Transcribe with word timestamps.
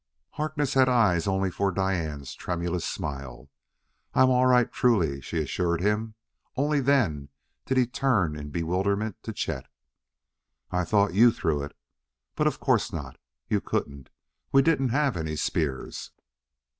Harkness 0.31 0.73
had 0.73 0.89
eyes 0.89 1.27
only 1.27 1.51
for 1.51 1.71
Diane's 1.71 2.33
tremulous 2.33 2.85
smile. 2.87 3.51
"I 4.15 4.23
am 4.23 4.29
all 4.31 4.47
right, 4.47 4.71
truly," 4.73 5.21
she 5.21 5.37
assured 5.39 5.79
him. 5.79 6.15
Only 6.57 6.79
then 6.81 7.29
did 7.67 7.77
he 7.77 7.85
turn 7.85 8.35
in 8.35 8.49
bewilderment 8.49 9.21
to 9.21 9.31
Chet. 9.31 9.67
"I 10.71 10.85
thought 10.85 11.13
you 11.13 11.31
threw 11.31 11.61
it! 11.61 11.75
But 12.35 12.47
of 12.47 12.59
course 12.59 12.91
not; 12.91 13.17
you 13.47 13.61
couldn't; 13.61 14.09
we 14.51 14.63
didn't 14.63 14.89
have 14.89 15.15
any 15.15 15.35
spears." 15.35 16.09